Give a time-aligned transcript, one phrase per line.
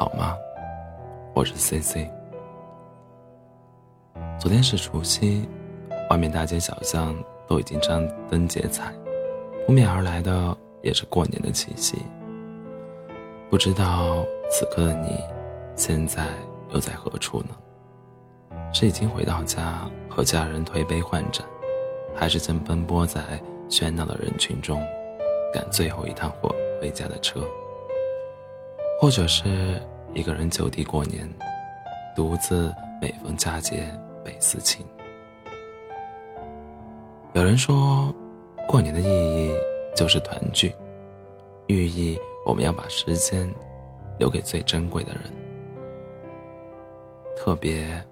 [0.00, 0.34] 好吗？
[1.34, 2.10] 我是 C C。
[4.38, 5.46] 昨天是除夕，
[6.08, 7.14] 外面大街小巷
[7.46, 8.94] 都已经张灯结彩，
[9.66, 11.98] 扑面而来的也是过年的气息。
[13.50, 15.18] 不知道此刻的你，
[15.76, 16.24] 现在
[16.70, 18.58] 又在何处呢？
[18.72, 21.44] 是已经回到家和家人推杯换盏，
[22.14, 23.20] 还是正奔波在
[23.68, 24.82] 喧闹的人群中，
[25.52, 26.48] 赶最后一趟回
[26.80, 27.42] 回家的车？
[29.00, 29.80] 或者是
[30.12, 31.26] 一个人就地过年，
[32.14, 33.90] 独自每逢佳节
[34.22, 34.84] 倍思亲。
[37.32, 38.14] 有人说，
[38.68, 39.54] 过年的意义
[39.96, 40.70] 就是团聚，
[41.68, 43.50] 寓意我们要把时间
[44.18, 45.22] 留给最珍贵的人，
[47.34, 48.04] 特别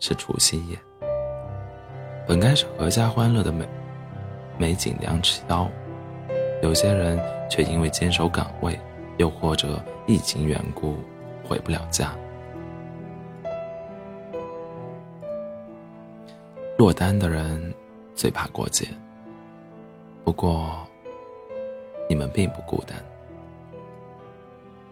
[0.00, 0.76] 是除夕夜，
[2.26, 3.64] 本该是阖家欢乐的美
[4.58, 5.70] 美景良宵，
[6.64, 7.16] 有些人
[7.48, 8.76] 却因为坚守岗位。
[9.16, 10.96] 又或者疫情缘故
[11.46, 12.14] 回不了家，
[16.76, 17.72] 落单的人
[18.14, 18.88] 最怕过节。
[20.24, 20.86] 不过，
[22.08, 22.96] 你们并不孤单，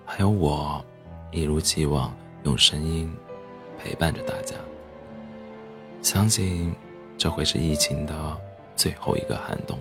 [0.05, 0.85] 还有我，
[1.31, 3.13] 一如既往用声音
[3.79, 4.55] 陪伴着大家。
[6.03, 6.75] 相信
[7.17, 8.13] 这会是疫情的
[8.77, 9.79] 最后一个寒冬。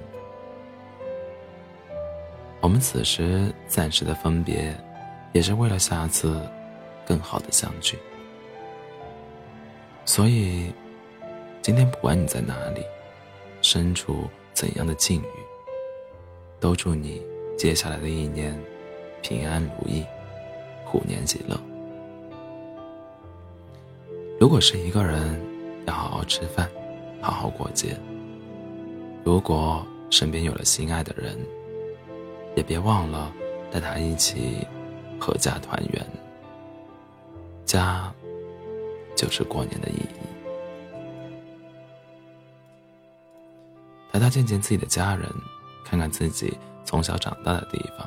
[2.62, 4.73] 我们此时暂时的分别，
[5.34, 6.40] 也是为了下次
[7.06, 7.98] 更好的相聚。
[10.06, 10.72] 所以，
[11.62, 12.84] 今天不管你在哪里，
[13.64, 15.26] 身处怎样的境遇，
[16.59, 17.22] 都祝你
[17.58, 18.58] 接下来的一年
[19.23, 20.06] 平安如意，
[20.86, 21.59] 虎年喜乐。
[24.40, 25.40] 如果是一个人，
[25.88, 26.70] 要好好吃饭，
[27.22, 27.98] 好好过节。
[29.23, 31.38] 如果身边有了心爱的人，
[32.56, 33.32] 也别忘了
[33.72, 34.68] 带他一起
[35.20, 36.06] 阖家团圆。
[37.66, 38.12] 家
[39.16, 40.20] 就是过年的意义。
[44.12, 45.25] 带他见见自己的家人，
[45.86, 48.06] 看看自己从小长大的地方。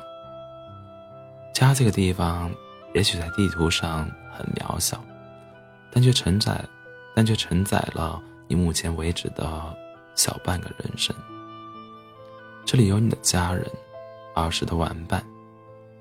[1.51, 2.53] 家这个地方，
[2.93, 5.03] 也许在地图上很渺小，
[5.91, 6.63] 但却承载，
[7.15, 9.75] 但却承载了你目前为止的
[10.13, 11.15] 小半个人生。
[12.65, 13.65] 这里有你的家人。
[14.35, 15.25] 儿时的玩伴，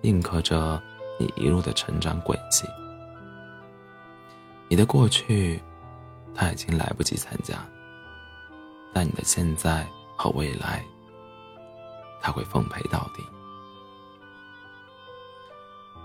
[0.03, 0.83] 印刻着
[1.19, 2.67] 你一路的成长轨迹。
[4.69, 5.63] 你的过去，
[6.35, 7.57] 他已经来不及参加；
[8.93, 9.87] 但你的现在
[10.17, 10.85] 和未来，
[12.21, 13.23] 他会奉陪到底。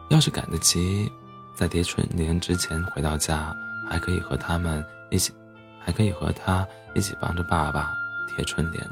[0.09, 1.11] 要是赶得及，
[1.55, 3.55] 在贴春联之前回到家，
[3.89, 5.33] 还可以和他们一起，
[5.79, 7.95] 还可以和他一起帮着爸爸
[8.27, 8.87] 贴春联。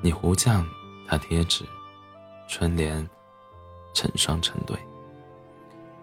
[0.00, 0.64] 你胡酱，
[1.08, 1.64] 他贴纸。
[2.50, 3.08] 春联
[3.94, 4.76] 成双成对，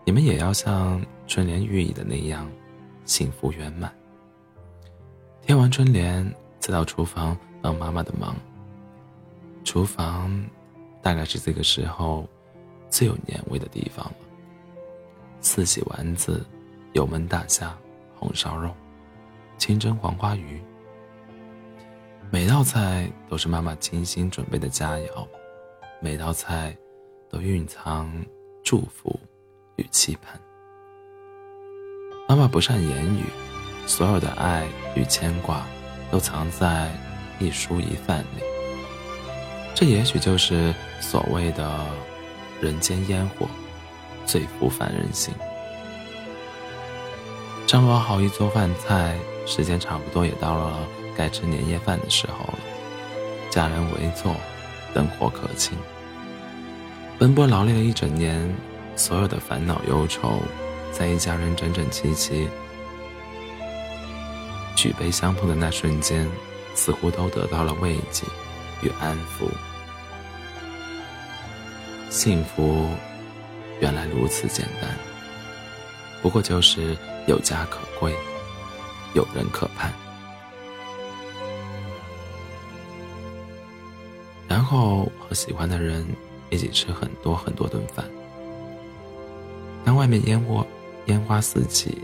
[0.05, 2.49] 你们也要像春联寓意的那样，
[3.03, 3.93] 幸福圆满。
[5.41, 6.25] 贴完春联，
[6.57, 8.33] 再到厨房帮妈妈的忙。
[9.65, 10.31] 厨房
[11.01, 12.25] 大概是这个时候
[12.89, 14.15] 最有年味的地方了。
[15.41, 16.45] 四喜丸子、
[16.93, 17.77] 油焖大虾、
[18.15, 18.73] 红烧肉、
[19.57, 20.61] 清蒸黄花鱼，
[22.31, 25.27] 每道菜都是妈妈精心准备的佳肴。
[25.99, 26.77] 每道菜
[27.27, 28.13] 都蕴藏
[28.63, 29.19] 祝福
[29.77, 30.39] 与期盼。
[32.29, 33.23] 妈妈不善言语，
[33.87, 35.65] 所有的爱与牵挂
[36.11, 36.91] 都藏在
[37.39, 38.43] 一蔬一饭里。
[39.73, 41.83] 这也许就是所谓的
[42.61, 43.47] 人间烟火，
[44.23, 45.33] 最抚凡人心。
[47.65, 50.77] 张罗好一桌饭菜，时间差不多也到了
[51.15, 52.59] 该吃年夜饭的时候了。
[53.49, 54.35] 家人围坐。
[54.97, 55.77] 灯火可亲，
[57.19, 58.51] 奔波劳累了一整年，
[58.95, 60.41] 所有的烦恼忧愁，
[60.91, 62.49] 在一家人整整齐齐
[64.75, 66.27] 举杯相碰的那瞬间，
[66.73, 68.25] 似乎都得到了慰藉
[68.81, 69.47] 与安抚。
[72.09, 72.89] 幸福
[73.79, 74.89] 原来如此简单，
[76.23, 76.97] 不过就是
[77.27, 78.11] 有家可归，
[79.13, 79.93] 有人可盼。
[84.67, 86.05] 后和喜欢的人
[86.49, 88.05] 一起吃很多很多顿饭。
[89.85, 90.67] 当外面烟火
[91.05, 91.97] 烟花四起，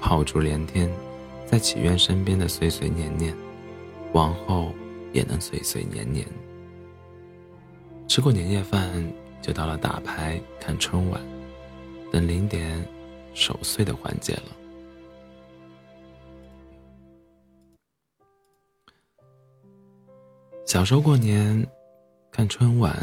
[0.00, 0.90] 炮竹连天，
[1.44, 3.36] 在祈愿身边的岁岁年年，
[4.14, 4.72] 往后
[5.12, 6.26] 也能岁岁年年。
[8.08, 9.12] 吃过年夜饭，
[9.42, 11.20] 就到了打牌、看春晚、
[12.10, 12.82] 等零点
[13.34, 14.56] 守岁的环节了。
[20.68, 21.66] 小时候过年，
[22.30, 22.94] 看春晚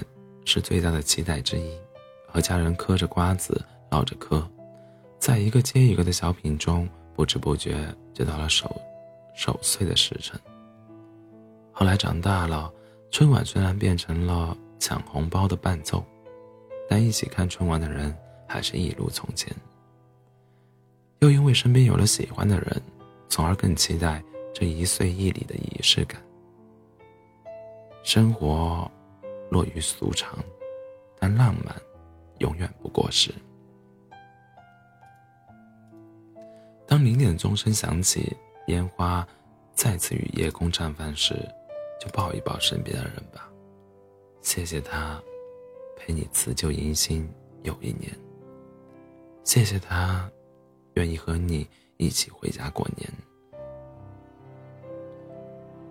[0.45, 1.75] 是最大的期待之一。
[2.27, 3.59] 和家人嗑着瓜子
[3.89, 4.47] 唠着嗑，
[5.17, 7.83] 在一个接一个的小品中，不知不觉
[8.13, 8.79] 就到了守
[9.35, 10.39] 守岁的时辰。
[11.71, 12.71] 后来长大了，
[13.09, 16.05] 春晚虽然变成了抢红包的伴奏，
[16.87, 18.15] 但一起看春晚的人
[18.47, 19.51] 还是一如从前。
[21.21, 22.79] 又因为身边有了喜欢的人，
[23.27, 24.23] 从而更期待
[24.53, 26.21] 这一岁一礼的仪式感。
[28.05, 28.89] 生活
[29.49, 30.37] 落于俗常，
[31.19, 31.75] 但浪漫
[32.37, 33.33] 永远不过时。
[36.85, 38.31] 当零点钟声响起，
[38.67, 39.27] 烟花
[39.73, 41.33] 再次与夜空绽放时，
[41.99, 43.49] 就抱一抱身边的人吧，
[44.43, 45.19] 谢谢他
[45.97, 47.27] 陪你辞旧迎新
[47.63, 48.15] 又一年，
[49.43, 50.29] 谢谢他
[50.93, 51.67] 愿意和你
[51.97, 53.11] 一起回家过年。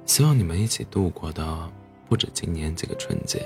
[0.07, 1.73] 希望你们一起度过的。
[2.15, 3.43] 不止今年这个春节，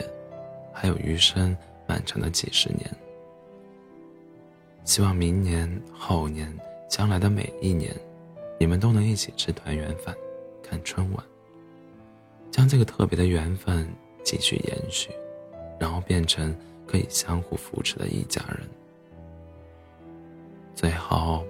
[0.75, 1.57] 还有余生
[1.87, 2.85] 漫长的几十年。
[4.85, 6.55] 希望明年、后年、
[6.87, 7.97] 将来的每一年，
[8.61, 10.15] 你们都能一起吃团圆饭、
[10.63, 11.25] 看春晚，
[12.51, 13.89] 将这个特别的缘分
[14.23, 15.09] 继续延续，
[15.81, 16.55] 然后变成
[16.87, 18.69] 可以相互扶持的一家人。
[20.75, 21.43] 最后，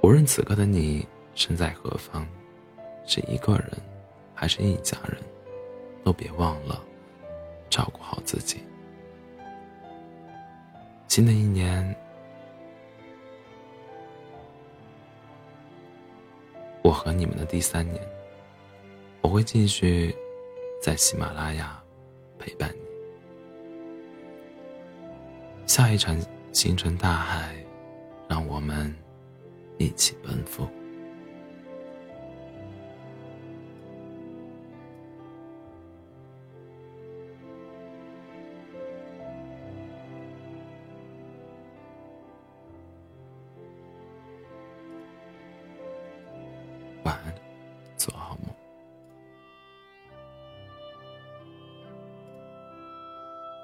[0.00, 2.24] 无论此刻的你身在何方，
[3.04, 3.68] 是一个人，
[4.32, 5.20] 还是一家人。
[6.04, 6.80] 都别忘了
[7.70, 8.62] 照顾好自己。
[11.08, 11.96] 新的一年，
[16.82, 18.06] 我和你们的第三年，
[19.22, 20.14] 我会继续
[20.82, 21.82] 在喜马拉雅
[22.38, 22.84] 陪伴你。
[25.66, 26.16] 下一场
[26.52, 27.56] 星辰大海，
[28.28, 28.94] 让我们
[29.78, 30.68] 一起奔赴。